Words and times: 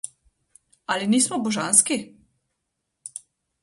Ali 0.95 1.09
nismo 1.13 1.41
božanski? 1.49 2.01